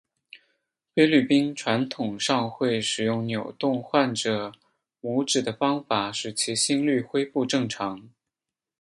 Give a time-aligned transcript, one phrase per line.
[0.95, 4.51] 菲律宾传统上会使用扭动患者
[4.99, 8.09] 拇趾的方法使其心律恢复正常。